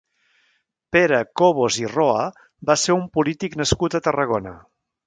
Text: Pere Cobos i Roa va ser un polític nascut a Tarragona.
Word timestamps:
Pere 0.95 1.19
Cobos 1.41 1.77
i 1.83 1.87
Roa 1.93 2.25
va 2.71 2.79
ser 2.87 2.97
un 2.99 3.07
polític 3.19 3.61
nascut 3.65 4.01
a 4.03 4.07
Tarragona. 4.11 4.61